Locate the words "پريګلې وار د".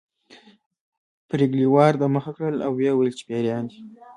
1.27-2.03